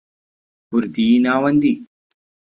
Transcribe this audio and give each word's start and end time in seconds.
کوردیی 0.69 1.17
ناوەندی 1.25 1.73